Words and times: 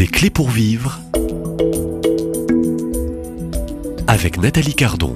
Des 0.00 0.06
clés 0.06 0.30
pour 0.30 0.48
vivre 0.48 0.98
avec 4.06 4.38
Nathalie 4.38 4.74
Cardon. 4.74 5.14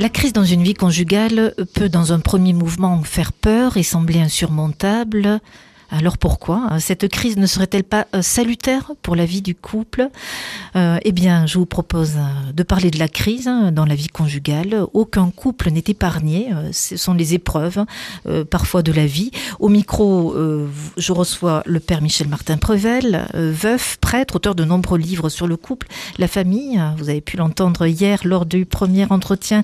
La 0.00 0.08
crise 0.08 0.32
dans 0.32 0.42
une 0.42 0.64
vie 0.64 0.74
conjugale 0.74 1.54
peut 1.76 1.88
dans 1.88 2.12
un 2.12 2.18
premier 2.18 2.52
mouvement 2.52 3.00
faire 3.04 3.32
peur 3.32 3.76
et 3.76 3.84
sembler 3.84 4.18
insurmontable. 4.18 5.38
Alors 5.96 6.18
pourquoi 6.18 6.66
hein, 6.70 6.80
Cette 6.80 7.06
crise 7.06 7.36
ne 7.36 7.46
serait-elle 7.46 7.84
pas 7.84 8.08
euh, 8.16 8.22
salutaire 8.22 8.90
pour 9.02 9.14
la 9.14 9.24
vie 9.24 9.42
du 9.42 9.54
couple? 9.54 10.08
Euh, 10.74 10.98
Eh 11.04 11.12
bien, 11.12 11.46
je 11.46 11.56
vous 11.56 11.66
propose 11.66 12.16
euh, 12.16 12.52
de 12.52 12.62
parler 12.64 12.90
de 12.90 12.98
la 12.98 13.06
crise 13.06 13.46
hein, 13.46 13.70
dans 13.70 13.84
la 13.84 13.94
vie 13.94 14.08
conjugale. 14.08 14.84
Aucun 14.92 15.30
couple 15.30 15.70
n'est 15.70 15.84
épargné. 15.86 16.48
Ce 16.72 16.96
sont 16.96 17.14
les 17.14 17.34
épreuves, 17.34 17.84
parfois 18.50 18.82
de 18.82 18.90
la 18.90 19.06
vie. 19.06 19.30
Au 19.60 19.68
micro, 19.68 20.34
je 20.96 21.12
reçois 21.12 21.62
le 21.66 21.80
père 21.80 22.02
Michel 22.02 22.28
Martin 22.28 22.56
Prevel, 22.56 23.26
veuf, 23.34 23.98
prêtre, 24.00 24.36
auteur 24.36 24.54
de 24.54 24.64
nombreux 24.64 24.98
livres 24.98 25.28
sur 25.28 25.46
le 25.46 25.56
couple, 25.56 25.86
la 26.18 26.28
famille. 26.28 26.80
Vous 26.98 27.08
avez 27.08 27.20
pu 27.20 27.36
l'entendre 27.36 27.86
hier 27.86 28.20
lors 28.24 28.46
du 28.46 28.66
premier 28.66 29.06
entretien 29.10 29.62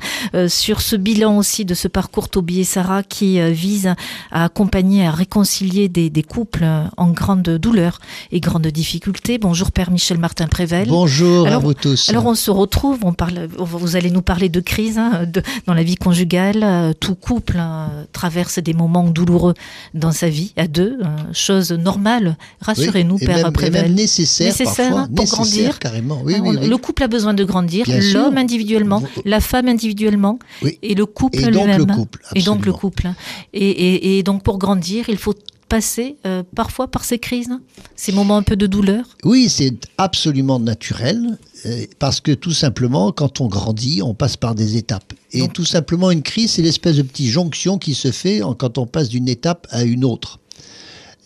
sur 0.49 0.81
ce 0.81 0.97
bilan 0.97 1.37
aussi 1.37 1.65
de 1.65 1.75
ce 1.75 1.89
parcours 1.89 2.29
Toby 2.29 2.61
et 2.61 2.65
Sarah 2.65 3.03
qui 3.03 3.41
vise 3.53 3.95
à 4.31 4.45
accompagner, 4.45 5.07
à 5.07 5.11
réconcilier 5.11 5.89
des 5.89 6.20
couples 6.23 6.67
en 6.97 7.11
grande 7.11 7.43
douleur 7.43 7.99
et 8.33 8.41
grande 8.41 8.67
difficulté. 8.67 9.39
Bonjour 9.39 9.73
Père 9.73 9.91
Michel 9.91 10.19
Martin 10.19 10.47
Prével. 10.47 10.89
Bonjour 10.89 11.47
à 11.47 11.59
vous 11.59 11.75
tous. 11.75 12.09
Alors 12.09 12.27
on 12.27 12.35
se 12.35 12.51
retrouve, 12.51 12.99
on 13.03 13.13
parle, 13.13 13.49
vous 13.59 13.97
allez 13.97 14.11
nous 14.11 14.23
parler 14.23 14.49
de 14.49 14.61
crise 14.61 14.99
hein, 14.99 15.27
dans 15.67 15.75
la 15.75 15.83
vie 15.83 15.97
conjugale. 15.97 16.95
Tout 17.01 17.15
couple 17.15 17.59
hein, 17.59 17.91
traverse 18.13 18.59
des 18.59 18.75
moments 18.75 19.05
douloureux 19.05 19.55
dans 19.95 20.13
sa 20.13 20.29
vie 20.29 20.53
à 20.57 20.67
deux, 20.67 20.99
hein, 21.03 21.17
chose 21.33 21.73
normale. 21.73 22.37
Rassurez-nous 22.61 23.19
Père 23.19 23.53
Prével. 23.53 23.83
Même 23.85 23.95
nécessaire, 23.95 24.49
nécessaire 24.49 24.95
parfois, 24.95 25.09
pour 25.15 25.25
grandir. 25.27 25.79
Carrément. 25.79 26.21
Oui, 26.25 26.35
le 26.41 26.77
couple 26.77 27.05
a 27.05 27.09
besoin 27.09 27.35
de 27.35 27.45
grandir, 27.45 27.87
l'homme 28.13 28.39
individuellement, 28.39 29.03
la 29.25 29.41
femme 29.41 29.69
individuellement 29.69 30.39
et 30.83 30.95
le 30.95 31.07
couple 31.07 31.39
lui-même. 31.39 31.87
Et 32.35 32.43
donc 32.43 32.67
le 32.67 32.73
couple. 32.73 33.09
Et, 33.53 34.19
et 34.19 34.23
donc 34.23 34.43
pour 34.43 34.59
grandir, 34.59 35.09
il 35.09 35.17
faut 35.17 35.35
passer 35.71 36.17
euh, 36.27 36.43
parfois 36.55 36.89
par 36.89 37.05
ces 37.05 37.19
crises, 37.19 37.49
ces 37.95 38.13
moments 38.13 38.37
un 38.37 38.43
peu 38.43 38.57
de 38.57 38.67
douleur 38.67 39.05
Oui, 39.25 39.49
c'est 39.49 39.73
absolument 39.97 40.59
naturel, 40.59 41.39
euh, 41.65 41.87
parce 42.01 42.21
que 42.21 42.33
tout 42.33 42.53
simplement, 42.53 43.13
quand 43.13 43.41
on 43.41 43.47
grandit, 43.47 44.03
on 44.03 44.13
passe 44.13 44.37
par 44.37 44.57
des 44.57 44.77
étapes. 44.77 45.15
Et 45.33 45.49
tout 45.49 45.65
simplement, 45.65 46.11
une 46.11 46.23
crise, 46.23 46.51
c'est 46.53 46.63
l'espèce 46.63 46.97
de 46.97 47.03
petite 47.03 47.29
jonction 47.31 47.79
qui 47.79 47.95
se 47.95 48.11
fait 48.11 48.43
quand 48.59 48.79
on 48.79 48.87
passe 48.87 49.09
d'une 49.09 49.29
étape 49.29 49.69
à 49.71 49.85
une 49.85 50.05
autre. 50.05 50.41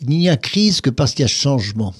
Il 0.02 0.18
n'y 0.18 0.28
a 0.28 0.36
crise 0.36 0.82
que 0.82 0.90
parce 0.90 1.12
qu'il 1.12 1.22
y 1.22 1.24
a 1.24 1.28
changement. 1.28 1.94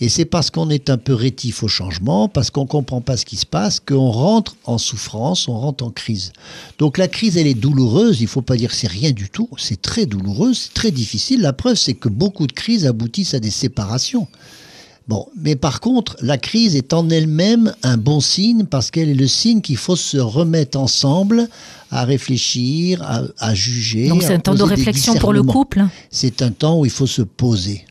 Et 0.00 0.08
c'est 0.08 0.24
parce 0.24 0.50
qu'on 0.50 0.70
est 0.70 0.88
un 0.88 0.96
peu 0.96 1.12
rétif 1.12 1.62
au 1.62 1.68
changement, 1.68 2.28
parce 2.28 2.50
qu'on 2.50 2.62
ne 2.62 2.68
comprend 2.68 3.02
pas 3.02 3.18
ce 3.18 3.26
qui 3.26 3.36
se 3.36 3.44
passe, 3.44 3.80
qu'on 3.80 4.10
rentre 4.10 4.56
en 4.64 4.78
souffrance, 4.78 5.46
on 5.46 5.58
rentre 5.58 5.84
en 5.84 5.90
crise. 5.90 6.32
Donc 6.78 6.96
la 6.96 7.06
crise, 7.06 7.36
elle 7.36 7.46
est 7.46 7.54
douloureuse, 7.54 8.20
il 8.20 8.24
ne 8.24 8.28
faut 8.28 8.40
pas 8.40 8.56
dire 8.56 8.70
que 8.70 8.76
c'est 8.76 8.88
rien 8.88 9.12
du 9.12 9.28
tout, 9.28 9.48
c'est 9.58 9.80
très 9.80 10.06
douloureuse, 10.06 10.58
c'est 10.64 10.74
très 10.74 10.90
difficile. 10.90 11.42
La 11.42 11.52
preuve, 11.52 11.76
c'est 11.76 11.94
que 11.94 12.08
beaucoup 12.08 12.46
de 12.46 12.52
crises 12.52 12.86
aboutissent 12.86 13.34
à 13.34 13.40
des 13.40 13.50
séparations. 13.50 14.26
Bon, 15.10 15.26
mais 15.36 15.56
par 15.56 15.80
contre, 15.80 16.16
la 16.20 16.38
crise 16.38 16.76
est 16.76 16.92
en 16.92 17.10
elle-même 17.10 17.74
un 17.82 17.96
bon 17.96 18.20
signe 18.20 18.64
parce 18.64 18.90
qu'elle 18.90 19.08
est 19.08 19.14
le 19.14 19.26
signe 19.26 19.60
qu'il 19.60 19.76
faut 19.76 19.96
se 19.96 20.18
remettre 20.18 20.78
ensemble 20.78 21.48
à 21.90 22.04
réfléchir, 22.04 23.02
à, 23.38 23.54
juger. 23.54 24.08
Donc 24.08 24.22
c'est 24.22 24.34
un 24.34 24.38
temps 24.38 24.54
de 24.54 24.62
réflexion 24.62 25.14
pour 25.14 25.32
le 25.32 25.42
couple 25.42 25.84
C'est 26.10 26.42
un 26.42 26.52
temps 26.52 26.78
où 26.78 26.84
il 26.84 26.92
faut 26.92 27.08
se 27.08 27.22
poser. 27.22 27.84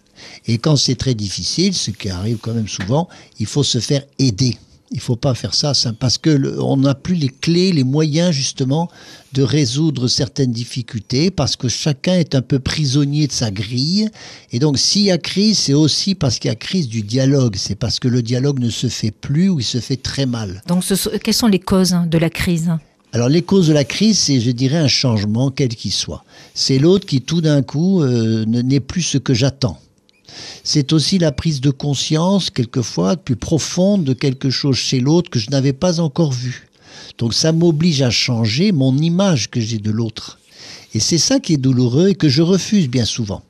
Et 0.48 0.58
quand 0.58 0.76
c'est 0.76 0.96
très 0.96 1.16
difficile, 1.16 1.74
ce 1.74 1.92
qui 1.92 2.10
arrive 2.10 2.38
quand 2.38 2.54
même 2.54 2.68
souvent, 2.68 3.08
il 3.40 3.46
faut 3.46 3.64
se 3.64 3.80
faire 3.80 4.04
aider. 4.18 4.58
Il 4.92 4.98
ne 4.98 5.02
faut 5.02 5.16
pas 5.16 5.36
faire 5.36 5.54
ça, 5.54 5.74
parce 6.00 6.18
que 6.18 6.60
on 6.60 6.78
n'a 6.78 6.96
plus 6.96 7.14
les 7.14 7.30
clés, 7.30 7.72
les 7.72 7.84
moyens 7.84 8.32
justement 8.32 8.90
de 9.34 9.44
résoudre 9.44 10.08
certaines 10.08 10.52
difficultés, 10.52 11.30
parce 11.30 11.56
que 11.56 11.68
chacun 11.68 12.16
est 12.16 12.34
un 12.34 12.42
peu 12.42 12.58
prisonnier 12.58 13.28
de 13.28 13.32
sa 13.32 13.52
grille. 13.52 14.10
Et 14.52 14.58
donc, 14.58 14.80
s'il 14.80 15.04
y 15.04 15.12
a 15.12 15.20
crise, 15.20 15.60
c'est 15.60 15.76
aussi 15.76 16.16
parce 16.16 16.40
qu'il 16.40 16.50
y 16.50 16.52
a 16.52 16.56
crise 16.56 16.88
du 16.88 17.04
dialogue. 17.04 17.56
C'est 17.56 17.76
parce 17.76 18.00
que 18.00 18.08
le 18.08 18.24
dialogue 18.24 18.58
ne 18.58 18.72
se 18.72 18.88
fait 18.88 19.12
plus 19.12 19.50
ou 19.50 19.60
il 19.60 19.64
se 19.64 19.80
fait 19.80 19.98
très 19.98 20.26
mal. 20.26 20.64
Donc, 20.66 20.84
quelles 21.24 21.34
sont 21.36 21.48
les 21.48 21.60
causes 21.60 21.96
de 22.08 22.18
la 22.18 22.32
crise? 22.32 22.72
Alors 23.12 23.28
les 23.28 23.42
causes 23.42 23.68
de 23.68 23.74
la 23.74 23.86
crise, 23.86 24.20
c'est, 24.20 24.40
je 24.40 24.52
dirais, 24.52 24.78
un 24.78 24.88
changement, 24.88 25.50
quel 25.50 25.70
qu'il 25.70 25.92
soit. 25.92 26.24
C'est 26.54 26.78
l'autre 26.78 27.08
qui, 27.08 27.22
tout 27.22 27.42
d'un 27.42 27.64
coup, 27.64 28.04
euh, 28.04 28.46
n'est 28.46 28.80
plus 28.80 29.02
ce 29.02 29.18
que 29.18 29.34
j'attends. 29.34 29.80
C'est 30.64 30.94
aussi 30.94 31.18
la 31.18 31.32
prise 31.32 31.62
de 31.62 31.72
conscience, 31.72 32.50
quelquefois, 32.50 33.18
plus 33.18 33.36
profonde 33.36 34.04
de 34.04 34.14
quelque 34.14 34.50
chose 34.50 34.78
chez 34.78 35.00
l'autre 35.00 35.30
que 35.30 35.40
je 35.40 35.50
n'avais 35.50 35.74
pas 35.74 36.00
encore 36.00 36.32
vu. 36.32 36.68
Donc 37.18 37.34
ça 37.34 37.52
m'oblige 37.52 38.02
à 38.02 38.10
changer 38.10 38.72
mon 38.72 38.98
image 38.98 39.50
que 39.50 39.60
j'ai 39.60 39.78
de 39.78 39.92
l'autre. 39.92 40.40
Et 40.94 41.00
c'est 41.00 41.18
ça 41.18 41.40
qui 41.40 41.54
est 41.54 41.58
douloureux 41.58 42.10
et 42.10 42.16
que 42.16 42.30
je 42.30 42.42
refuse 42.42 42.88
bien 42.88 43.06
souvent. 43.06 43.44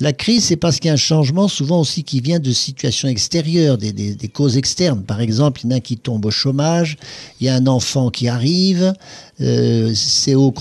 La 0.00 0.12
crise, 0.12 0.44
c'est 0.44 0.56
parce 0.56 0.78
qu'il 0.78 0.88
y 0.88 0.90
a 0.90 0.94
un 0.94 0.96
changement 0.96 1.48
souvent 1.48 1.80
aussi 1.80 2.04
qui 2.04 2.20
vient 2.20 2.38
de 2.38 2.52
situations 2.52 3.08
extérieures, 3.08 3.78
des, 3.78 4.16
causes 4.32 4.56
externes. 4.56 5.02
Par 5.02 5.20
exemple, 5.20 5.60
il 5.62 5.64
y 5.64 5.68
en 5.68 5.70
a 5.72 5.76
un 5.76 5.80
qui 5.80 5.96
tombe 5.96 6.24
au 6.26 6.30
chômage, 6.30 6.96
il 7.40 7.46
y 7.46 7.50
a 7.50 7.54
un 7.54 7.66
enfant 7.66 8.10
qui 8.10 8.28
arrive, 8.28 8.92
euh, 9.40 9.92
c'est 9.94 10.34
au, 10.34 10.52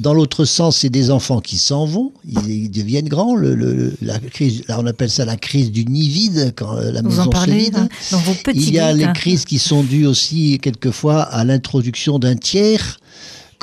dans 0.00 0.14
l'autre 0.14 0.44
sens, 0.44 0.78
c'est 0.78 0.90
des 0.90 1.10
enfants 1.10 1.40
qui 1.40 1.56
s'en 1.56 1.86
vont, 1.86 2.12
ils, 2.26 2.70
deviennent 2.70 3.08
grands. 3.08 3.34
Le, 3.34 3.94
la 4.02 4.18
crise, 4.18 4.62
là, 4.68 4.78
on 4.80 4.86
appelle 4.86 5.10
ça 5.10 5.24
la 5.24 5.36
crise 5.36 5.70
du 5.70 5.84
nid 5.84 6.08
vide 6.08 6.52
quand 6.56 6.76
euh, 6.76 6.90
la 6.90 7.02
Vous 7.02 7.08
maison 7.08 7.22
en 7.22 7.28
parlez, 7.28 7.52
se 7.52 7.64
vide. 7.64 7.88
Dans 8.10 8.18
vos 8.18 8.34
petits 8.34 8.68
il 8.68 8.74
y 8.74 8.78
a 8.78 8.92
les 8.92 9.04
hein. 9.04 9.12
crises 9.12 9.44
qui 9.44 9.58
sont 9.58 9.82
dues 9.82 10.06
aussi 10.06 10.58
quelquefois 10.60 11.22
à 11.22 11.44
l'introduction 11.44 12.18
d'un 12.18 12.36
tiers 12.36 12.98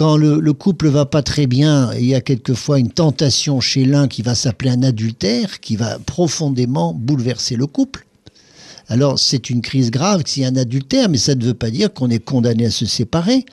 quand 0.02 0.18
le, 0.18 0.54
couple 0.54 0.88
va 0.88 1.06
pas 1.06 1.22
très 1.22 1.46
bien, 1.46 1.94
il 1.94 2.06
y 2.06 2.16
a 2.16 2.22
quelquefois 2.22 2.80
une 2.80 2.90
tentation 2.90 3.60
chez 3.60 3.86
l'un 3.86 4.08
qui 4.08 4.24
va 4.24 4.34
s'appeler 4.34 4.72
un 4.72 4.82
adultère, 4.82 5.60
qui 5.60 5.76
va 5.76 6.00
profondément 6.00 6.92
bouleverser 6.92 7.56
le 7.56 7.68
couple. 7.68 8.08
Alors 8.88 9.20
c'est 9.20 9.52
une 9.52 9.62
crise 9.62 9.92
grave 9.92 10.24
s'il 10.26 10.42
y 10.42 10.46
a 10.48 10.50
un 10.50 10.56
adultère, 10.56 11.08
mais 11.08 11.20
ça 11.20 11.36
ne 11.36 11.44
veut 11.44 11.54
pas 11.54 11.70
dire 11.70 11.94
qu'on 11.94 12.10
est 12.10 12.18
condamné 12.18 12.66
à 12.66 12.72
se 12.72 12.88
séparer. 12.88 13.46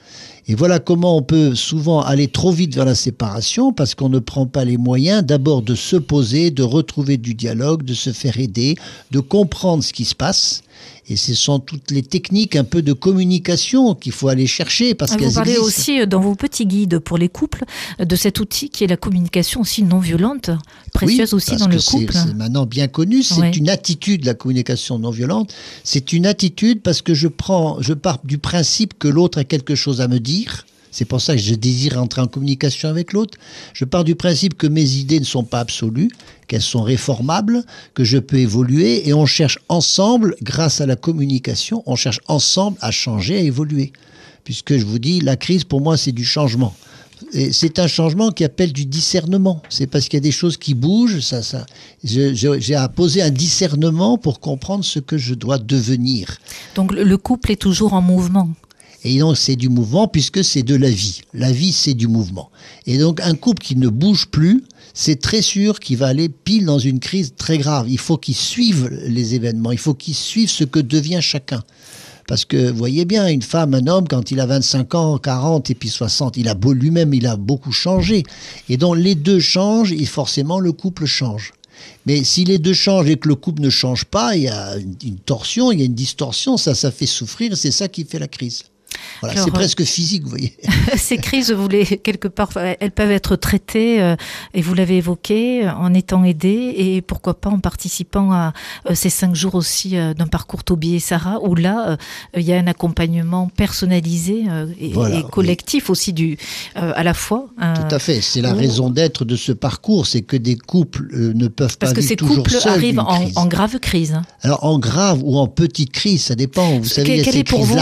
Et 0.47 0.55
voilà 0.55 0.79
comment 0.79 1.19
on 1.19 1.23
peut 1.23 1.55
souvent 1.55 2.01
aller 2.01 2.29
trop 2.29 2.51
vite 2.51 2.75
vers 2.75 2.87
la 2.87 2.95
séparation 2.95 3.75
parce 3.75 3.95
qu'on 3.95 4.09
ne 4.09 4.19
prend 4.19 4.47
pas 4.47 4.65
les 4.65 4.79
moyens 4.79 5.23
d'abord 5.23 5.61
de 5.61 5.75
se 5.75 5.97
poser, 5.97 6.51
de 6.51 6.63
retrouver 6.63 7.19
du 7.19 7.35
dialogue, 7.35 7.83
de 7.83 7.93
se 7.93 8.09
faire 8.09 8.41
aider, 8.41 8.77
de 9.11 9.21
comprendre 9.21 9.85
ce 9.85 9.93
qui 9.93 10.07
se 10.07 10.15
passe 10.15 10.63
et 11.09 11.17
ce 11.17 11.35
sont 11.35 11.59
toutes 11.59 11.91
les 11.91 12.03
techniques 12.03 12.57
un 12.57 12.65
peu 12.65 12.83
de 12.83 12.93
communication 12.93 13.95
qu'il 13.95 14.13
faut 14.13 14.29
aller 14.29 14.47
chercher 14.47 14.95
parce 14.95 15.17
Vous 15.17 15.33
parlez 15.33 15.57
aussi 15.57 16.01
euh, 16.01 16.07
dans 16.07 16.21
vos 16.21 16.35
petits 16.35 16.67
guides 16.67 16.99
pour 16.99 17.19
les 17.19 17.29
couples 17.29 17.65
de 17.99 18.17
cet 18.17 18.41
outil 18.41 18.69
qui 18.69 18.85
est 18.85 18.89
la 18.89 18.97
communication 18.97 19.63
aussi 19.63 19.83
non 19.83 19.99
violente, 19.99 20.51
précieuse 20.93 21.35
aussi 21.35 21.57
dans 21.57 21.69
le 21.69 21.81
couple. 21.81 22.13
C'est 22.13 22.35
maintenant 22.35 22.67
bien 22.67 22.89
connu. 22.89 23.23
C'est 23.23 23.57
une 23.57 23.69
attitude 23.69 24.25
la 24.25 24.35
communication 24.35 24.99
non 24.99 25.11
violente. 25.11 25.55
C'est 25.85 26.13
une 26.13 26.27
attitude 26.27 26.83
parce 26.83 27.03
que 27.03 27.15
je 27.15 27.29
prends, 27.29 27.81
je 27.81 27.95
pars 27.95 28.21
du 28.25 28.39
principe 28.39 28.99
que 28.99 29.09
l'autre 29.09 29.39
a 29.39 29.45
quelque 29.45 29.75
chose 29.75 30.01
à 30.01 30.09
me 30.09 30.21
dire 30.21 30.67
c'est 30.91 31.05
pour 31.05 31.21
ça 31.21 31.35
que 31.35 31.41
je 31.41 31.55
désire 31.55 31.99
entrer 31.99 32.21
en 32.21 32.27
communication 32.27 32.89
avec 32.89 33.13
l'autre. 33.13 33.39
Je 33.73 33.85
pars 33.85 34.05
du 34.05 34.15
principe 34.15 34.57
que 34.57 34.67
mes 34.67 34.97
idées 34.97 35.21
ne 35.21 35.25
sont 35.25 35.45
pas 35.45 35.61
absolues, 35.61 36.11
qu'elles 36.47 36.63
sont 36.63 36.83
réformables, 36.83 37.65
que 37.95 38.05
je 38.05 38.19
peux 38.19 38.39
évoluer 38.39 39.09
et 39.09 39.15
on 39.15 39.27
cherche 39.27 39.59
ensemble, 39.69 40.37
grâce 40.43 40.81
à 40.81 40.87
la 40.87 40.97
communication, 40.97 41.83
on 41.87 41.97
cherche 41.97 42.21
ensemble 42.27 42.79
à 42.81 42.91
changer, 42.91 43.37
à 43.37 43.41
évoluer. 43.41 43.93
Puisque 44.45 44.77
je 44.77 44.85
vous 44.85 44.99
dis, 44.99 45.21
la 45.21 45.37
crise 45.37 45.65
pour 45.65 45.81
moi 45.81 45.97
c'est 45.97 46.13
du 46.13 46.25
changement. 46.25 46.75
C'est 47.51 47.79
un 47.81 47.89
changement 47.89 48.31
qui 48.31 48.45
appelle 48.45 48.73
du 48.73 48.87
discernement. 48.87 49.61
C'est 49.69 49.89
parce 49.89 50.09
qu'il 50.09 50.17
y 50.17 50.23
a 50.23 50.29
des 50.29 50.31
choses 50.31 50.57
qui 50.57 50.75
bougent. 50.75 51.19
Ça, 51.21 51.43
ça. 51.43 51.67
J'ai 52.05 52.75
à 52.77 52.89
poser 52.89 53.23
un 53.23 53.31
discernement 53.31 54.19
pour 54.19 54.39
comprendre 54.39 54.85
ce 54.85 55.01
que 55.01 55.19
je 55.19 55.35
dois 55.35 55.59
devenir. 55.59 56.39
Donc 56.77 56.93
le 56.93 57.17
couple 57.19 57.51
est 57.51 57.57
toujours 57.57 57.93
en 57.95 58.03
mouvement. 58.03 58.51
Et 59.05 59.19
donc 59.19 59.37
c'est 59.37 59.57
du 59.57 59.69
mouvement 59.69 60.09
puisque 60.09 60.43
c'est 60.43 60.63
de 60.63 60.75
la 60.75 60.91
vie. 60.91 61.23
La 61.33 61.53
vie 61.53 61.73
c'est 61.73 61.95
du 61.95 62.09
mouvement. 62.09 62.51
Et 62.87 62.99
donc 62.99 63.21
un 63.21 63.35
couple 63.35 63.63
qui 63.63 63.77
ne 63.77 63.89
bouge 63.89 64.27
plus, 64.27 64.65
c'est 64.95 65.21
très 65.21 65.43
sûr 65.43 65.79
qu'il 65.79 65.97
va 65.97 66.09
aller 66.09 66.29
pile 66.29 66.65
dans 66.65 66.79
une 66.79 66.99
crise 66.99 67.35
très 67.37 67.59
grave. 67.59 67.87
Il 67.89 67.99
faut 67.99 68.17
qu'il 68.17 68.35
suive 68.35 68.89
les 68.89 69.35
événements, 69.35 69.71
il 69.71 69.79
faut 69.79 69.95
qu'il 69.95 70.15
suive 70.15 70.51
ce 70.51 70.65
que 70.65 70.81
devient 70.81 71.21
chacun. 71.21 71.63
Parce 72.27 72.45
que, 72.45 72.71
vous 72.71 72.77
voyez 72.77 73.07
bien, 73.07 73.27
une 73.29 73.41
femme, 73.41 73.73
un 73.73 73.87
homme, 73.87 74.07
quand 74.07 74.31
il 74.31 74.39
a 74.41 74.45
25 74.45 74.95
ans, 74.97 75.17
40 75.17 75.71
et 75.71 75.75
puis 75.75 75.89
60, 75.89 76.37
il 76.37 76.49
a 76.49 76.55
beau 76.55 76.75
lui-même, 76.75 77.15
il 77.15 77.27
a 77.27 77.37
beaucoup 77.37 77.73
changé. 77.73 78.23
Et 78.69 78.77
donc 78.77 78.97
les 78.99 79.15
deux 79.15 79.41
changent 79.41 79.93
et 79.93 80.05
forcément 80.05 80.61
le 80.61 80.73
couple 80.73 81.07
change. 81.07 81.53
Mais 82.05 82.25
si 82.25 82.45
les 82.45 82.59
deux 82.59 82.75
changent 82.75 83.09
et 83.09 83.17
que 83.17 83.29
le 83.29 83.35
couple 83.35 83.63
ne 83.63 83.71
change 83.71 84.05
pas, 84.05 84.37
il 84.37 84.43
y 84.43 84.49
a 84.49 84.77
une, 84.77 85.19
torsion, 85.19 85.73
il 85.73 85.79
y 85.79 85.83
a 85.83 85.87
une 85.87 85.95
distorsion, 85.95 86.57
ça, 86.57 86.75
ça 86.75 86.91
fait 86.91 87.07
souffrir, 87.07 87.57
c'est 87.57 87.71
ça 87.71 87.89
qui 87.89 88.05
fait 88.05 88.19
la 88.19 88.29
crise. 88.29 88.65
Voilà, 89.21 89.43
c'est 89.43 89.51
presque 89.51 89.83
physique, 89.85 90.23
vous 90.25 90.31
voyez. 90.31 90.57
Ces 90.97 91.17
crises, 91.19 91.51
vous 91.53 91.69
les 91.69 91.85
quelque 91.85 92.29
part, 92.29 92.51
elles 92.81 92.91
peuvent 92.93 93.11
être 93.11 93.37
traitées, 93.37 94.01
euh, 94.01 94.17
et 94.55 94.63
vous 94.63 94.75
l'avez 94.75 94.99
évoqué, 94.99 95.67
euh, 95.67 95.73
en 95.73 95.93
étant 95.95 96.25
aidé, 96.25 96.75
et 96.77 97.03
pourquoi 97.03 97.35
pas 97.41 97.51
en 97.51 97.59
participant 97.59 98.33
à 98.33 98.53
euh, 98.89 98.95
ces 98.95 99.11
cinq 99.11 99.35
jours 99.35 99.55
aussi 99.55 99.97
euh, 99.97 100.15
d'un 100.15 100.27
parcours 100.27 100.65
Toby 100.65 100.95
et 100.97 101.01
Sarah, 101.01 101.39
où 101.43 101.55
là, 101.55 101.97
il 102.37 102.43
y 102.43 102.53
a 102.53 102.57
un 102.59 102.67
accompagnement 102.67 103.49
personnalisé 103.49 104.45
et, 104.81 104.93
Voilà, 104.93 105.19
et 105.19 105.23
collectif 105.25 105.91
aussi 105.91 106.13
du, 106.13 106.37
à 106.75 107.03
la 107.03 107.15
fois. 107.15 107.47
euh, 107.63 107.75
Tout 107.75 107.95
à 107.95 107.99
fait. 107.99 108.21
C'est 108.21 108.41
la 108.41 108.53
raison 108.55 108.91
d'être 108.91 109.25
de 109.25 109.37
ce 109.37 109.53
parcours, 109.53 110.07
c'est 110.07 110.23
que 110.23 110.37
des 110.37 110.57
couples 110.57 111.09
ne 111.13 111.49
peuvent 111.49 111.77
parce 111.79 111.93
pas 111.93 111.97
que 111.97 112.01
vivre 112.01 112.09
ces 112.09 112.17
couples 112.17 112.57
arrivent 112.69 113.01
en, 113.37 113.47
grave 113.47 113.79
crise. 113.79 114.13
hein. 114.15 114.23
Alors 114.43 114.65
en 114.65 114.79
grave 114.79 115.21
ou 115.25 115.39
en 115.39 115.47
petite 115.47 115.93
crise, 115.93 116.25
ça 116.25 116.35
dépend. 116.35 116.79
Vous 116.79 116.85
savez, 116.85 117.09
il 117.11 117.17
y 117.17 117.21
a 117.21 117.25
quelle, 117.25 117.33
ces 117.35 117.39
est 117.41 117.45
pour 117.45 117.63
vous, 117.65 117.77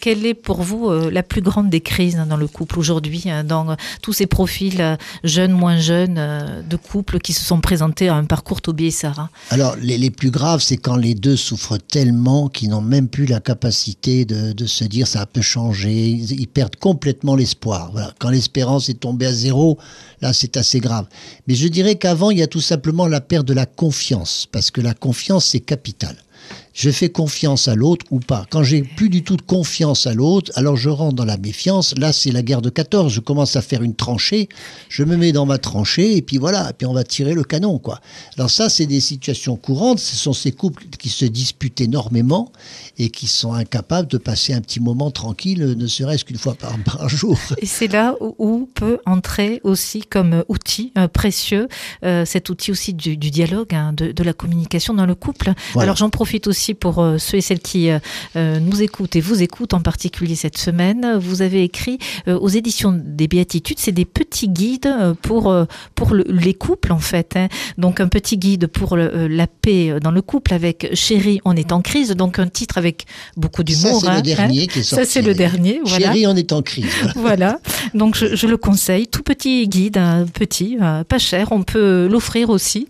quelle 0.00 0.26
est 0.26 0.34
pour 0.34 0.53
vous 0.62 0.88
euh, 0.88 1.10
la 1.10 1.22
plus 1.22 1.40
grande 1.40 1.70
des 1.70 1.80
crises 1.80 2.16
hein, 2.16 2.26
dans 2.26 2.36
le 2.36 2.46
couple 2.46 2.78
aujourd'hui, 2.78 3.24
hein, 3.26 3.44
dans 3.44 3.70
euh, 3.70 3.74
tous 4.02 4.12
ces 4.12 4.26
profils 4.26 4.80
euh, 4.80 4.96
jeunes, 5.22 5.52
moins 5.52 5.78
jeunes, 5.78 6.14
de 6.68 6.76
couples 6.76 7.18
qui 7.18 7.32
se 7.32 7.44
sont 7.44 7.60
présentés 7.60 8.08
à 8.08 8.14
un 8.14 8.24
parcours 8.24 8.60
Toby 8.60 8.86
et 8.86 8.90
Sarah 8.90 9.30
Alors, 9.50 9.76
les, 9.76 10.10
plus 10.10 10.30
graves, 10.30 10.60
c'est 10.60 10.76
quand 10.76 10.96
les 10.96 11.14
deux 11.14 11.36
souffrent 11.36 11.78
tellement 11.78 12.48
qu'ils 12.48 12.70
n'ont 12.70 12.80
même 12.80 13.08
plus 13.08 13.26
la 13.26 13.40
capacité 13.40 14.24
de, 14.24 14.66
se 14.66 14.84
dire 14.84 15.06
ça 15.06 15.26
peut 15.26 15.42
changer. 15.42 16.08
Ils, 16.08 16.48
perdent 16.48 16.76
complètement 16.76 17.36
l'espoir. 17.36 17.92
Quand 18.18 18.30
l'espérance 18.30 18.88
est 18.88 19.00
tombée 19.00 19.26
à 19.26 19.32
zéro, 19.32 19.78
là, 20.20 20.32
c'est 20.32 20.56
assez 20.56 20.80
grave. 20.80 21.06
Mais 21.46 21.54
je 21.54 21.68
dirais 21.68 21.96
qu'avant, 21.96 22.30
il 22.30 22.38
y 22.38 22.42
a 22.42 22.46
tout 22.46 22.60
simplement 22.60 23.06
la 23.06 23.20
perte 23.20 23.46
de 23.46 23.54
la 23.54 23.66
confiance, 23.66 24.46
parce 24.50 24.70
que 24.70 24.80
la 24.80 24.94
confiance, 24.94 25.46
c'est 25.46 25.60
capital. 25.60 26.16
Je 26.74 26.90
fais 26.90 27.08
confiance 27.08 27.68
à 27.68 27.76
l'autre 27.76 28.04
ou 28.10 28.18
pas. 28.18 28.46
Quand 28.50 28.64
j'ai 28.64 28.82
plus 28.82 29.08
du 29.08 29.22
tout 29.22 29.36
de 29.36 29.42
confiance 29.42 30.08
à 30.08 30.12
l'autre, 30.12 30.50
alors 30.56 30.76
je 30.76 30.90
rentre 30.90 31.14
dans 31.14 31.24
la 31.24 31.36
méfiance. 31.36 31.96
Là, 31.96 32.12
c'est 32.12 32.32
la 32.32 32.42
guerre 32.42 32.62
de 32.62 32.68
14. 32.68 33.12
Je 33.12 33.20
commence 33.20 33.54
à 33.54 33.62
faire 33.62 33.82
une 33.82 33.94
tranchée. 33.94 34.48
Je 34.88 35.04
me 35.04 35.16
mets 35.16 35.30
dans 35.30 35.46
ma 35.46 35.58
tranchée 35.58 36.16
et 36.16 36.22
puis 36.22 36.36
voilà. 36.36 36.70
Et 36.70 36.72
puis 36.72 36.86
on 36.88 36.92
va 36.92 37.04
tirer 37.04 37.34
le 37.34 37.44
canon, 37.44 37.78
quoi. 37.78 38.00
Alors 38.36 38.50
ça, 38.50 38.68
c'est 38.68 38.86
des 38.86 38.98
situations 38.98 39.54
courantes. 39.54 40.00
Ce 40.00 40.16
sont 40.16 40.32
ces 40.32 40.50
couples 40.50 40.82
qui 40.98 41.10
se 41.10 41.24
disputent 41.24 41.80
énormément 41.80 42.50
et 42.98 43.08
qui 43.08 43.28
sont 43.28 43.52
incapables 43.52 44.08
de 44.08 44.18
passer 44.18 44.52
un 44.52 44.60
petit 44.60 44.80
moment 44.80 45.12
tranquille, 45.12 45.76
ne 45.78 45.86
serait-ce 45.86 46.24
qu'une 46.24 46.38
fois 46.38 46.54
par, 46.54 46.76
par 46.80 47.08
jour. 47.08 47.38
Et 47.58 47.66
c'est 47.66 47.86
là 47.86 48.16
où, 48.20 48.68
peut 48.74 48.98
entrer 49.06 49.60
aussi 49.62 50.02
comme 50.02 50.44
outil 50.48 50.92
euh, 50.98 51.06
précieux 51.06 51.68
euh, 52.04 52.24
cet 52.24 52.48
outil 52.48 52.72
aussi 52.72 52.94
du, 52.94 53.16
du 53.16 53.30
dialogue, 53.30 53.74
hein, 53.74 53.92
de, 53.92 54.10
de 54.10 54.22
la 54.24 54.32
communication 54.32 54.94
dans 54.94 55.06
le 55.06 55.14
couple. 55.14 55.52
Voilà. 55.72 55.84
Alors 55.84 55.96
j'en 55.96 56.10
profite 56.10 56.48
aussi 56.48 56.63
pour 56.72 57.00
euh, 57.00 57.18
ceux 57.18 57.36
et 57.36 57.40
celles 57.42 57.60
qui 57.60 57.90
euh, 57.90 57.98
euh, 58.36 58.58
nous 58.60 58.80
écoutent 58.80 59.16
et 59.16 59.20
vous 59.20 59.42
écoutent 59.42 59.74
en 59.74 59.80
particulier 59.80 60.36
cette 60.36 60.56
semaine. 60.56 61.18
Vous 61.20 61.42
avez 61.42 61.62
écrit 61.64 61.98
aux 62.26 62.48
éditions 62.48 62.98
des 63.04 63.28
Béatitudes, 63.28 63.78
c'est 63.78 63.92
des 63.92 64.04
petits 64.06 64.48
guides 64.48 64.94
pour 65.20 65.54
pour 65.94 66.14
le- 66.14 66.24
les 66.28 66.54
couples 66.54 66.92
en 66.92 66.98
fait. 66.98 67.36
hein. 67.36 67.48
Donc 67.76 68.00
un 68.00 68.08
petit 68.08 68.38
guide 68.38 68.68
pour 68.68 68.96
le- 68.96 69.26
la 69.28 69.46
paix 69.46 69.98
dans 70.00 70.10
le 70.12 70.22
couple 70.22 70.54
avec 70.54 70.88
Chérie, 70.94 71.40
on 71.44 71.54
est 71.56 71.72
en 71.72 71.82
crise. 71.82 72.10
Donc 72.12 72.38
un 72.38 72.46
titre 72.48 72.78
avec 72.78 73.04
beaucoup 73.36 73.62
Ça, 73.62 73.64
d'humour. 73.64 74.00
c'est 74.00 74.08
hein, 74.08 74.16
le 74.16 74.22
dernier 74.22 74.62
hein. 74.62 74.66
qui 74.72 74.78
est 74.78 74.82
sorti. 74.84 75.04
Ça 75.04 75.10
c'est 75.10 75.22
le 75.22 75.34
dernier. 75.34 75.80
Voilà. 75.84 76.06
Chérie, 76.06 76.26
on 76.26 76.36
est 76.36 76.52
en 76.52 76.62
crise. 76.62 76.86
Voilà. 77.16 77.58
Donc 77.94 78.16
je, 78.16 78.36
je 78.36 78.46
le 78.46 78.56
conseille, 78.56 79.08
tout 79.08 79.22
petit 79.22 79.66
guide, 79.68 79.98
petit, 80.32 80.76
pas 81.08 81.18
cher, 81.18 81.48
on 81.50 81.62
peut 81.62 82.06
l'offrir 82.10 82.50
aussi. 82.50 82.86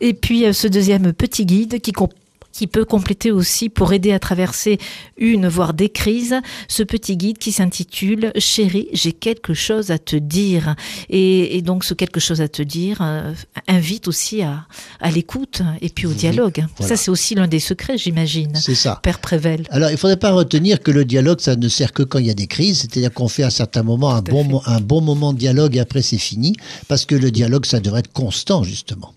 Et 0.00 0.12
puis 0.14 0.44
ce 0.52 0.66
deuxième 0.68 1.12
petit 1.12 1.46
guide 1.46 1.80
qui 1.80 1.92
com- 1.92 2.08
qui 2.58 2.66
peut 2.66 2.84
compléter 2.84 3.30
aussi 3.30 3.68
pour 3.68 3.92
aider 3.92 4.10
à 4.12 4.18
traverser 4.18 4.78
une 5.16 5.46
voire 5.46 5.74
des 5.74 5.88
crises, 5.90 6.34
ce 6.66 6.82
petit 6.82 7.16
guide 7.16 7.38
qui 7.38 7.52
s'intitule 7.52 8.32
Chérie, 8.36 8.88
j'ai 8.92 9.12
quelque 9.12 9.54
chose 9.54 9.90
à 9.92 9.98
te 9.98 10.16
dire. 10.16 10.74
Et, 11.08 11.56
et 11.56 11.62
donc 11.62 11.84
ce 11.84 11.94
quelque 11.94 12.18
chose 12.18 12.40
à 12.40 12.48
te 12.48 12.62
dire 12.62 12.98
euh, 13.00 13.32
invite 13.68 14.08
aussi 14.08 14.42
à, 14.42 14.66
à 15.00 15.10
l'écoute 15.12 15.62
et 15.80 15.88
puis 15.88 16.06
au 16.06 16.12
dialogue. 16.12 16.64
voilà. 16.78 16.88
Ça 16.88 17.00
c'est 17.00 17.10
aussi 17.12 17.36
l'un 17.36 17.46
des 17.46 17.60
secrets, 17.60 17.96
j'imagine. 17.96 18.54
C'est 18.56 18.74
ça. 18.74 18.98
Père 19.04 19.20
Prével. 19.20 19.62
Alors, 19.70 19.90
il 19.90 19.92
ne 19.92 19.96
faudrait 19.98 20.16
pas 20.16 20.32
retenir 20.32 20.82
que 20.82 20.90
le 20.90 21.04
dialogue, 21.04 21.40
ça 21.40 21.54
ne 21.54 21.68
sert 21.68 21.92
que 21.92 22.02
quand 22.02 22.18
il 22.18 22.26
y 22.26 22.30
a 22.30 22.34
des 22.34 22.48
crises. 22.48 22.80
C'est-à-dire 22.80 23.12
qu'on 23.12 23.28
fait 23.28 23.44
à 23.44 23.50
certains 23.50 23.84
moments 23.84 24.10
un 24.14 24.22
Tout 24.22 24.32
à 24.32 24.34
bon, 24.34 24.42
fait. 24.42 24.48
mo- 24.50 24.62
un 24.66 24.80
bon 24.80 25.00
moment 25.00 25.32
de 25.32 25.38
dialogue 25.38 25.76
et 25.76 25.80
après 25.80 26.02
c'est 26.02 26.18
fini. 26.18 26.54
Parce 26.88 27.04
que 27.06 27.14
le 27.14 27.30
dialogue, 27.30 27.66
ça 27.66 27.78
devrait 27.78 28.00
être 28.00 28.12
constant, 28.12 28.64
justement. 28.64 29.14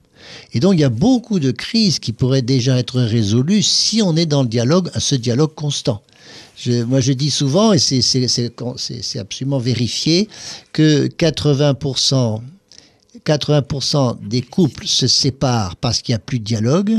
Et 0.53 0.59
donc, 0.59 0.73
il 0.73 0.79
y 0.79 0.83
a 0.83 0.89
beaucoup 0.89 1.39
de 1.39 1.51
crises 1.51 1.99
qui 1.99 2.11
pourraient 2.13 2.41
déjà 2.41 2.77
être 2.77 3.01
résolues 3.01 3.63
si 3.63 4.01
on 4.01 4.15
est 4.15 4.25
dans 4.25 4.43
le 4.43 4.49
dialogue, 4.49 4.89
ce 4.97 5.15
dialogue 5.15 5.53
constant. 5.55 6.01
Je- 6.57 6.83
moi, 6.83 6.99
je 6.99 7.13
dis 7.13 7.31
souvent, 7.31 7.73
et 7.73 7.79
c'est- 7.79 9.17
absolument 9.19 9.57
vérifié, 9.59 10.27
que 10.73 11.07
80%, 11.07 12.41
80% 13.23 14.17
des 14.21 14.41
couples 14.41 14.87
se 14.87 15.07
séparent 15.07 15.75
parce 15.75 16.01
qu'il 16.01 16.13
n'y 16.13 16.17
a 16.17 16.19
plus 16.19 16.39
de 16.39 16.43
dialogue, 16.45 16.93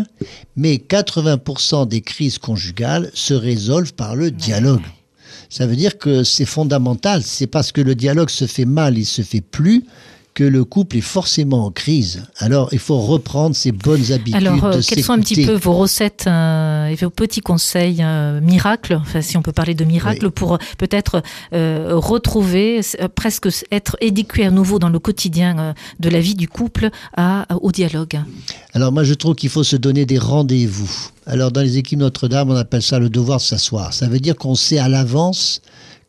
mais 0.56 0.78
80% 0.78 1.86
des 1.86 2.00
crises 2.00 2.38
conjugales 2.38 3.10
se 3.14 3.34
résolvent 3.34 3.94
par 3.94 4.14
le 4.16 4.30
dialogue. 4.30 4.82
Ça 5.48 5.66
veut 5.66 5.76
dire 5.76 5.98
que 5.98 6.24
c'est 6.24 6.44
fondamental. 6.46 7.22
C'est 7.22 7.46
parce 7.46 7.72
que 7.72 7.80
le 7.80 7.94
dialogue 7.94 8.30
se 8.30 8.46
fait 8.46 8.64
mal, 8.64 8.96
il 8.98 9.04
se 9.06 9.22
fait 9.22 9.40
plus, 9.42 9.84
que 10.34 10.44
le 10.44 10.64
couple 10.64 10.96
est 10.96 11.02
forcément 11.02 11.66
en 11.66 11.70
crise. 11.70 12.24
Alors, 12.38 12.70
il 12.72 12.78
faut 12.78 12.98
reprendre 12.98 13.54
ses 13.54 13.70
bonnes 13.70 14.12
habitudes. 14.12 14.34
Alors, 14.34 14.64
euh, 14.64 14.80
quelles 14.86 15.04
sont 15.04 15.12
un 15.12 15.20
petit 15.20 15.44
peu 15.44 15.52
vos 15.54 15.74
recettes 15.74 16.24
euh, 16.26 16.86
et 16.86 16.94
vos 16.94 17.10
petits 17.10 17.42
conseils 17.42 17.98
euh, 18.00 18.40
miracles, 18.40 18.98
enfin, 19.00 19.20
si 19.20 19.36
on 19.36 19.42
peut 19.42 19.52
parler 19.52 19.74
de 19.74 19.84
miracles, 19.84 20.26
Oui. 20.26 20.32
pour 20.34 20.54
euh, 20.54 20.58
peut-être 20.78 21.22
retrouver, 21.52 22.80
presque 23.14 23.48
être 23.70 23.96
éduqué 24.00 24.46
à 24.46 24.50
nouveau 24.50 24.78
dans 24.78 24.88
le 24.88 24.98
quotidien 24.98 25.74
de 26.00 26.08
la 26.08 26.20
vie 26.20 26.34
du 26.34 26.48
couple 26.48 26.90
à, 27.16 27.46
au 27.60 27.72
dialogue? 27.72 28.20
Alors 28.74 28.92
moi 28.92 29.04
je 29.04 29.14
trouve 29.14 29.34
qu'il 29.34 29.50
faut 29.50 29.64
se 29.64 29.76
donner 29.76 30.06
des 30.06 30.18
rendez-vous. 30.18 30.90
Alors 31.26 31.52
dans 31.52 31.60
les 31.60 31.78
équipes 31.78 31.98
Notre-Dame 31.98 32.50
on 32.50 32.56
appelle 32.56 32.82
ça 32.82 32.98
le 32.98 33.10
devoir 33.10 33.38
de 33.38 33.42
s'asseoir. 33.42 33.92
Ça 33.92 34.08
veut 34.08 34.20
dire 34.20 34.36
qu'on 34.36 34.54
sait 34.54 34.78
à 34.78 34.88
l'avance 34.88 35.60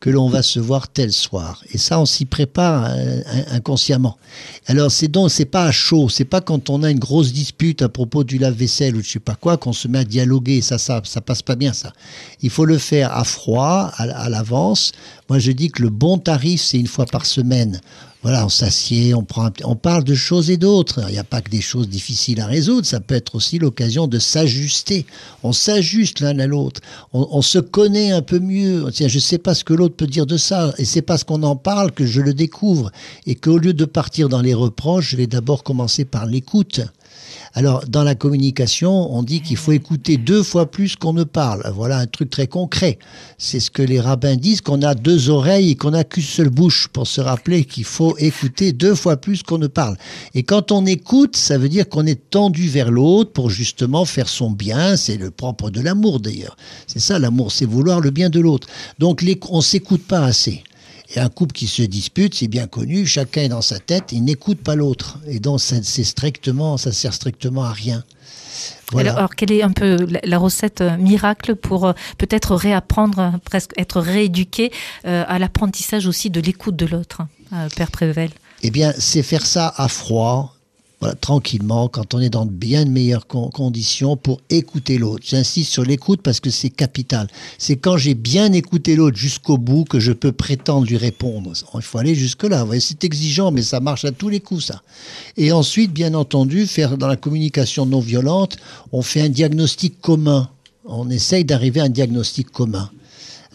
que 0.04 0.10
l'on 0.10 0.28
va 0.28 0.42
se 0.42 0.60
voir 0.60 0.88
tel 0.88 1.10
soir. 1.10 1.62
Et 1.72 1.78
ça 1.78 1.98
on 1.98 2.04
s'y 2.04 2.26
prépare 2.26 2.84
euh, 2.90 3.22
in- 3.24 3.56
inconsciemment. 3.56 4.18
Alors 4.66 4.90
c'est 4.90 5.08
donc 5.08 5.30
c'est 5.30 5.46
pas 5.46 5.64
à 5.64 5.70
chaud, 5.72 6.10
c'est 6.10 6.26
pas 6.26 6.42
quand 6.42 6.68
on 6.68 6.82
a 6.82 6.90
une 6.90 6.98
grosse 6.98 7.32
dispute 7.32 7.80
à 7.80 7.88
propos 7.88 8.22
du 8.22 8.36
lave-vaisselle 8.36 8.96
ou 8.96 9.02
je 9.02 9.08
sais 9.12 9.18
pas 9.18 9.34
quoi 9.34 9.56
qu'on 9.56 9.72
se 9.72 9.88
met 9.88 10.00
à 10.00 10.04
dialoguer. 10.04 10.60
Ça 10.60 10.76
ça 10.76 11.00
ça 11.04 11.22
passe 11.22 11.40
pas 11.40 11.56
bien 11.56 11.72
ça. 11.72 11.94
Il 12.42 12.50
faut 12.50 12.66
le 12.66 12.76
faire 12.76 13.16
à 13.16 13.24
froid, 13.24 13.90
à, 13.96 14.02
à 14.02 14.28
l'avance. 14.28 14.92
Moi 15.30 15.38
je 15.38 15.52
dis 15.52 15.70
que 15.70 15.80
le 15.80 15.88
bon 15.88 16.18
tarif 16.18 16.60
c'est 16.60 16.78
une 16.78 16.86
fois 16.86 17.06
par 17.06 17.24
semaine. 17.24 17.80
Voilà, 18.24 18.46
on 18.46 18.48
s'assied, 18.48 19.12
on 19.12 19.22
prend, 19.22 19.50
on 19.64 19.76
parle 19.76 20.02
de 20.02 20.14
choses 20.14 20.50
et 20.50 20.56
d'autres. 20.56 21.02
Il 21.08 21.12
n'y 21.12 21.18
a 21.18 21.24
pas 21.24 21.42
que 21.42 21.50
des 21.50 21.60
choses 21.60 21.90
difficiles 21.90 22.40
à 22.40 22.46
résoudre. 22.46 22.86
Ça 22.86 22.98
peut 22.98 23.14
être 23.14 23.34
aussi 23.34 23.58
l'occasion 23.58 24.06
de 24.06 24.18
s'ajuster. 24.18 25.04
On 25.42 25.52
s'ajuste 25.52 26.20
l'un 26.20 26.38
à 26.38 26.46
l'autre. 26.46 26.80
On, 27.12 27.42
se 27.42 27.58
connaît 27.58 28.12
un 28.12 28.22
peu 28.22 28.38
mieux. 28.38 28.86
Tiens, 28.94 29.08
je 29.08 29.18
sais 29.18 29.36
pas 29.36 29.52
ce 29.52 29.62
que 29.62 29.74
l'autre 29.74 29.96
peut 29.96 30.06
dire 30.06 30.24
de 30.24 30.38
ça, 30.38 30.72
et 30.78 30.86
c'est 30.86 31.02
parce 31.02 31.22
qu'on 31.22 31.42
en 31.42 31.54
parle 31.54 31.92
que 31.92 32.06
je 32.06 32.22
le 32.22 32.32
découvre, 32.32 32.90
et 33.26 33.34
qu'au 33.34 33.58
lieu 33.58 33.74
de 33.74 33.84
partir 33.84 34.30
dans 34.30 34.40
les 34.40 34.54
reproches, 34.54 35.10
je 35.10 35.16
vais 35.18 35.26
d'abord 35.26 35.62
commencer 35.62 36.06
par 36.06 36.24
l'écoute. 36.24 36.80
Alors, 37.56 37.84
dans 37.86 38.02
la 38.02 38.16
communication, 38.16 39.14
on 39.14 39.22
dit 39.22 39.40
qu'il 39.40 39.56
faut 39.56 39.70
écouter 39.70 40.16
deux 40.16 40.42
fois 40.42 40.68
plus 40.68 40.96
qu'on 40.96 41.12
ne 41.12 41.22
parle. 41.22 41.62
Voilà 41.72 41.98
un 41.98 42.06
truc 42.06 42.28
très 42.28 42.48
concret. 42.48 42.98
C'est 43.38 43.60
ce 43.60 43.70
que 43.70 43.82
les 43.82 44.00
rabbins 44.00 44.34
disent, 44.34 44.60
qu'on 44.60 44.82
a 44.82 44.96
deux 44.96 45.30
oreilles 45.30 45.70
et 45.70 45.76
qu'on 45.76 45.92
n'a 45.92 46.02
qu'une 46.02 46.24
seule 46.24 46.48
bouche 46.48 46.88
pour 46.88 47.06
se 47.06 47.20
rappeler 47.20 47.64
qu'il 47.64 47.84
faut 47.84 48.16
écouter 48.18 48.72
deux 48.72 48.96
fois 48.96 49.16
plus 49.18 49.44
qu'on 49.44 49.58
ne 49.58 49.68
parle. 49.68 49.96
Et 50.34 50.42
quand 50.42 50.72
on 50.72 50.84
écoute, 50.84 51.36
ça 51.36 51.56
veut 51.56 51.68
dire 51.68 51.88
qu'on 51.88 52.06
est 52.06 52.28
tendu 52.28 52.68
vers 52.68 52.90
l'autre 52.90 53.30
pour 53.30 53.50
justement 53.50 54.04
faire 54.04 54.28
son 54.28 54.50
bien. 54.50 54.96
C'est 54.96 55.16
le 55.16 55.30
propre 55.30 55.70
de 55.70 55.80
l'amour 55.80 56.18
d'ailleurs. 56.18 56.56
C'est 56.88 56.98
ça 56.98 57.20
l'amour, 57.20 57.52
c'est 57.52 57.66
vouloir 57.66 58.00
le 58.00 58.10
bien 58.10 58.30
de 58.30 58.40
l'autre. 58.40 58.66
Donc 58.98 59.24
on 59.48 59.60
s'écoute 59.60 60.02
pas 60.02 60.24
assez. 60.24 60.64
Et 61.10 61.20
un 61.20 61.28
couple 61.28 61.52
qui 61.52 61.66
se 61.66 61.82
dispute, 61.82 62.34
c'est 62.34 62.48
bien 62.48 62.66
connu, 62.66 63.06
chacun 63.06 63.42
est 63.42 63.48
dans 63.48 63.62
sa 63.62 63.78
tête, 63.78 64.12
il 64.12 64.24
n'écoute 64.24 64.58
pas 64.58 64.74
l'autre. 64.74 65.18
Et 65.26 65.38
donc, 65.38 65.60
ça, 65.60 65.76
c'est 65.82 66.04
strictement, 66.04 66.76
ça 66.76 66.92
sert 66.92 67.12
strictement 67.12 67.64
à 67.64 67.72
rien. 67.72 68.04
Voilà. 68.92 69.10
alors, 69.10 69.18
alors, 69.18 69.34
quelle 69.34 69.52
est 69.52 69.62
un 69.62 69.72
peu 69.72 70.06
la, 70.06 70.20
la 70.22 70.38
recette 70.38 70.80
euh, 70.80 70.96
miracle 70.96 71.56
pour 71.56 71.86
euh, 71.86 71.92
peut-être 72.18 72.54
réapprendre, 72.54 73.38
presque 73.44 73.72
être 73.76 74.00
rééduqué 74.00 74.70
euh, 75.06 75.24
à 75.26 75.38
l'apprentissage 75.38 76.06
aussi 76.06 76.30
de 76.30 76.40
l'écoute 76.40 76.76
de 76.76 76.86
l'autre, 76.86 77.22
euh, 77.52 77.68
Père 77.76 77.90
Prével? 77.90 78.30
Eh 78.62 78.70
bien, 78.70 78.92
c'est 78.96 79.22
faire 79.22 79.44
ça 79.44 79.72
à 79.76 79.88
froid, 79.88 80.53
voilà, 81.00 81.14
tranquillement, 81.16 81.88
quand 81.88 82.14
on 82.14 82.20
est 82.20 82.30
dans 82.30 82.46
de 82.46 82.50
bien 82.50 82.84
de 82.84 82.90
meilleures 82.90 83.26
con- 83.26 83.50
conditions 83.50 84.16
pour 84.16 84.40
écouter 84.48 84.96
l'autre. 84.96 85.24
J'insiste 85.26 85.70
sur 85.72 85.84
l'écoute 85.84 86.22
parce 86.22 86.40
que 86.40 86.50
c'est 86.50 86.70
capital. 86.70 87.28
C'est 87.58 87.76
quand 87.76 87.96
j'ai 87.96 88.14
bien 88.14 88.52
écouté 88.52 88.96
l'autre 88.96 89.16
jusqu'au 89.16 89.58
bout 89.58 89.84
que 89.84 90.00
je 90.00 90.12
peux 90.12 90.32
prétendre 90.32 90.86
lui 90.86 90.96
répondre. 90.96 91.52
Il 91.74 91.82
faut 91.82 91.98
aller 91.98 92.14
jusque-là. 92.14 92.66
C'est 92.80 93.04
exigeant, 93.04 93.50
mais 93.50 93.62
ça 93.62 93.80
marche 93.80 94.04
à 94.04 94.12
tous 94.12 94.28
les 94.28 94.40
coups, 94.40 94.66
ça. 94.66 94.82
Et 95.36 95.52
ensuite, 95.52 95.92
bien 95.92 96.14
entendu, 96.14 96.66
faire 96.66 96.96
dans 96.96 97.08
la 97.08 97.16
communication 97.16 97.86
non 97.86 98.00
violente, 98.00 98.56
on 98.92 99.02
fait 99.02 99.20
un 99.20 99.28
diagnostic 99.28 100.00
commun. 100.00 100.48
On 100.86 101.10
essaye 101.10 101.44
d'arriver 101.44 101.80
à 101.80 101.84
un 101.84 101.88
diagnostic 101.88 102.50
commun. 102.50 102.90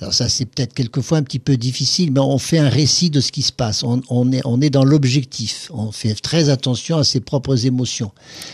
Alors 0.01 0.13
ça, 0.13 0.29
c'est 0.29 0.45
peut-être 0.45 0.73
quelquefois 0.73 1.17
un 1.17 1.23
petit 1.23 1.39
peu 1.39 1.57
difficile, 1.57 2.11
mais 2.11 2.21
on 2.21 2.37
fait 2.37 2.57
un 2.57 2.69
récit 2.69 3.09
de 3.09 3.19
ce 3.19 3.31
qui 3.31 3.41
se 3.41 3.51
passe. 3.51 3.83
On, 3.83 4.31
est, 4.31 4.41
est 4.61 4.69
dans 4.69 4.85
l'objectif. 4.85 5.69
On 5.73 5.91
fait 5.91 6.13
très 6.15 6.49
attention 6.49 6.97
à 6.97 7.03
ses 7.03 7.19
propres 7.19 7.65
émotions. 7.65 8.11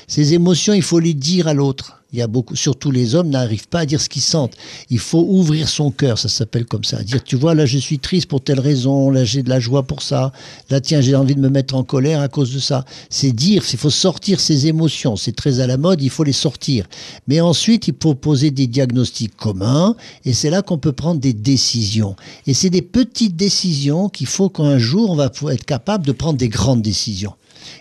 Ces 0.08 0.34
émotions, 0.34 0.74
il 0.74 0.82
faut 0.82 1.00
les 1.00 1.14
dire 1.14 1.48
à 1.48 1.54
l'autre. 1.54 2.02
Il 2.16 2.20
y 2.20 2.22
a 2.22 2.28
beaucoup, 2.28 2.56
surtout 2.56 2.92
les 2.92 3.14
hommes 3.14 3.28
n'arrivent 3.28 3.68
pas 3.68 3.80
à 3.80 3.86
dire 3.86 4.00
ce 4.00 4.08
qu'ils 4.08 4.22
sentent. 4.22 4.56
Il 4.90 5.00
faut 5.00 5.28
ouvrir 5.30 5.68
son 5.68 5.92
cœur, 5.92 6.18
ça 6.18 6.30
s'appelle 6.30 6.64
comme 6.64 6.86
ça. 6.86 7.04
Dire, 7.04 7.22
tu 7.22 7.36
vois, 7.36 7.54
là 7.54 7.66
je 7.66 7.78
suis 7.78 8.00
triste 8.00 8.30
pour 8.30 8.40
telle 8.40 8.62
raison, 8.62 9.10
là 9.10 9.26
j'ai 9.26 9.44
de 9.44 9.50
la 9.50 9.60
joie 9.60 9.84
pour 9.84 10.02
ça, 10.02 10.32
là 10.70 10.80
tiens 10.80 11.02
j'ai 11.02 11.14
envie 11.14 11.36
de 11.36 11.42
me 11.42 11.50
mettre 11.50 11.76
en 11.76 11.84
colère 11.84 12.22
à 12.22 12.30
cause 12.30 12.54
de 12.54 12.60
ça. 12.60 12.86
C'est 13.10 13.34
dire, 13.34 13.64
il 13.70 13.78
faut 13.78 13.90
sortir 13.90 14.40
ses 14.40 14.68
émotions. 14.68 15.18
C'est 15.18 15.36
très 15.36 15.60
à 15.60 15.68
la 15.68 15.76
mode, 15.76 16.02
il 16.02 16.10
faut 16.10 16.24
les 16.24 16.32
sortir. 16.32 16.86
Mais 17.28 17.42
ensuite, 17.42 17.90
il 17.90 17.96
faut 18.02 18.16
poser 18.16 18.50
des 18.50 18.68
diagnostics 18.68 19.36
communs, 19.36 19.98
et 20.24 20.32
c'est 20.32 20.50
là 20.50 20.62
qu'on 20.62 20.78
peut 20.78 20.94
prendre 20.94 21.20
des 21.20 21.34
décisions. 21.34 22.16
Et 22.48 22.54
c'est 22.54 22.70
des 22.70 22.82
petites 22.82 23.36
décisions 23.36 24.08
qu'il 24.08 24.28
faut 24.28 24.48
qu'un 24.48 24.78
jour 24.78 25.12
on 25.12 25.16
va 25.16 25.30
être 25.52 25.66
capable 25.66 26.06
de 26.06 26.14
prendre 26.14 26.38
des 26.38 26.48
grandes 26.48 26.82
décisions. 26.82 27.34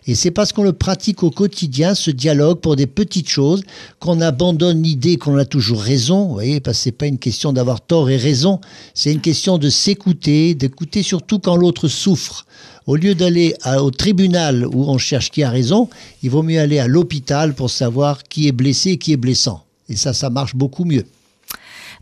Et 0.06 0.14
c'est 0.14 0.30
parce 0.30 0.52
qu'on 0.52 0.64
le 0.64 0.72
pratique 0.72 1.22
au 1.22 1.30
quotidien, 1.30 1.94
ce 1.94 2.10
dialogue, 2.10 2.60
pour 2.60 2.76
des 2.76 2.86
petites 2.86 3.28
choses, 3.28 3.62
qu'on 4.00 4.20
abandonne 4.24 4.82
l'idée 4.82 5.16
qu'on 5.16 5.36
a 5.36 5.44
toujours 5.44 5.80
raison. 5.80 6.26
Vous 6.26 6.34
voyez, 6.34 6.60
parce 6.60 6.78
que 6.78 6.84
c'est 6.84 6.92
pas 6.92 7.06
une 7.06 7.18
question 7.18 7.52
d'avoir 7.52 7.80
tort 7.80 8.10
et 8.10 8.16
raison. 8.16 8.60
C'est 8.94 9.12
une 9.12 9.20
question 9.20 9.58
de 9.58 9.70
s'écouter, 9.70 10.54
d'écouter 10.54 11.02
surtout 11.02 11.38
quand 11.38 11.56
l'autre 11.56 11.88
souffre. 11.88 12.46
Au 12.86 12.96
lieu 12.96 13.14
d'aller 13.14 13.54
au 13.78 13.90
tribunal 13.90 14.66
où 14.66 14.84
on 14.90 14.98
cherche 14.98 15.30
qui 15.30 15.42
a 15.42 15.50
raison, 15.50 15.88
il 16.22 16.30
vaut 16.30 16.42
mieux 16.42 16.60
aller 16.60 16.78
à 16.78 16.86
l'hôpital 16.86 17.54
pour 17.54 17.70
savoir 17.70 18.24
qui 18.24 18.48
est 18.48 18.52
blessé 18.52 18.90
et 18.90 18.98
qui 18.98 19.12
est 19.12 19.16
blessant. 19.16 19.64
Et 19.88 19.96
ça, 19.96 20.12
ça 20.12 20.28
marche 20.28 20.54
beaucoup 20.54 20.84
mieux. 20.84 21.04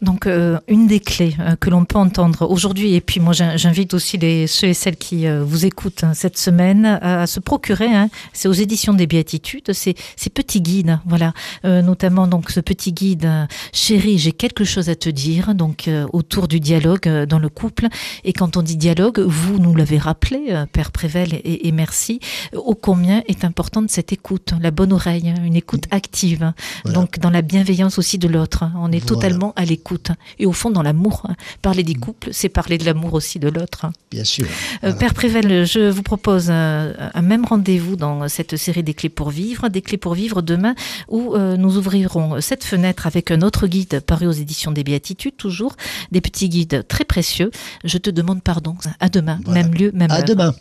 Donc, 0.03 0.27
euh, 0.27 0.59
une 0.67 0.89
des 0.89 0.99
clés 0.99 1.37
euh, 1.39 1.55
que 1.55 1.71
l'on 1.71 1.85
peut 1.85 1.99
entendre 1.99 2.51
aujourd'hui, 2.51 2.95
et 2.95 3.01
puis 3.01 3.21
moi 3.21 3.33
j'invite 3.33 3.95
aussi 3.95 4.19
les, 4.19 4.49
ceux 4.49 4.69
et 4.69 4.75
celles 4.75 4.97
qui 4.97 5.29
euh, 5.29 5.45
vous 5.45 5.65
écoutent 5.65 6.03
hein, 6.03 6.13
cette 6.13 6.37
semaine 6.37 6.99
à, 7.01 7.29
se 7.29 7.39
procurer, 7.39 7.87
hein, 7.87 8.09
c'est 8.33 8.49
aux 8.49 8.53
éditions 8.53 8.95
des 8.95 9.07
Béatitudes, 9.07 9.73
ces, 9.73 9.95
ces 10.17 10.29
petits 10.29 10.61
guides, 10.61 10.99
voilà, 11.07 11.33
notamment 11.65 12.27
donc 12.27 12.51
ce 12.51 12.61
petit 12.61 12.93
guide, 12.93 13.29
chérie, 13.73 14.19
j'ai 14.19 14.33
quelque 14.33 14.65
chose 14.65 14.89
à 14.89 14.97
te 14.97 15.09
dire, 15.09 15.55
donc 15.55 15.89
autour 16.13 16.49
du 16.49 16.59
dialogue 16.59 17.09
dans 17.27 17.39
le 17.39 17.49
couple. 17.49 17.87
Et 18.25 18.33
quand 18.33 18.57
on 18.57 18.63
dit 18.63 18.77
dialogue, 18.77 19.21
vous 19.21 19.59
nous 19.59 19.75
l'avez 19.75 19.99
rappelé, 19.99 20.65
Père 20.73 20.91
Prével, 20.91 21.35
et, 21.35 21.69
et, 21.69 21.73
merci, 21.73 22.21
ô 22.55 22.75
combien 22.75 23.23
est 23.29 23.45
importante 23.45 23.91
cette 23.91 24.13
écoute, 24.13 24.55
la 24.61 24.71
bonne 24.71 24.93
oreille, 24.93 25.29
hein, 25.31 25.43
une 25.45 25.57
écoute 25.57 25.85
active, 25.91 26.53
voilà. 26.85 26.99
donc 26.99 27.19
dans 27.19 27.31
la 27.31 27.43
bienveillance 27.43 27.99
aussi 27.99 28.19
de 28.19 28.29
l'autre. 28.29 28.65
On 28.77 28.91
est 28.91 28.99
voilà. 28.99 29.07
totalement 29.07 29.53
à 29.57 29.65
l'écoute 29.65 29.92
et 30.39 30.47
au 30.47 30.53
fond, 30.53 30.71
dans 30.71 30.83
l'amour, 30.83 31.23
hein. 31.29 31.35
parler 31.63 31.83
des 31.83 31.95
couples, 31.95 32.29
c'est 32.33 32.49
parler 32.49 32.79
de 32.79 32.85
l'amour 32.85 33.15
aussi 33.15 33.39
de 33.39 33.49
l'autre. 33.49 33.85
Hein. 33.85 33.93
Bien 34.11 34.25
sûr. 34.25 34.47
Euh, 34.85 34.93
Père 34.93 35.15
Prével, 35.15 35.67
je 35.67 35.91
vous 35.91 36.03
propose 36.03 36.51
un, 36.51 36.93
un 37.15 37.23
même 37.23 37.45
rendez-vous 37.45 37.97
dans 37.97 38.29
cette 38.29 38.57
série 38.57 38.83
des 38.83 38.95
clés 38.95 39.09
pour 39.09 39.31
vivre, 39.31 39.69
des 39.69 39.83
clés 39.83 39.99
pour 39.99 40.15
vivre 40.15 40.43
demain, 40.43 40.75
où 41.09 41.35
euh, 41.35 41.57
nous 41.57 41.77
ouvrirons 41.77 42.41
cette 42.41 42.65
fenêtre 42.65 43.07
avec 43.07 43.31
un 43.31 43.43
autre 43.43 43.67
guide 43.67 44.01
paru 44.01 44.27
aux 44.27 44.33
éditions 44.33 44.73
des 44.73 44.85
Béatitudes, 44.85 45.37
toujours 45.37 45.77
des 46.11 46.21
petits 46.21 46.49
guides 46.49 46.85
très 46.89 47.05
précieux. 47.05 47.51
Je 47.85 47.99
te 47.99 48.11
demande 48.11 48.43
pardon. 48.43 48.77
À 49.01 49.09
demain, 49.09 49.41
voilà. 49.45 49.63
même 49.63 49.75
lieu, 49.75 49.91
même 49.93 50.11
à 50.11 50.19
heure. 50.19 50.25
demain. 50.25 50.55